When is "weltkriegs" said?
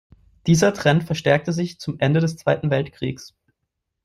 2.71-3.35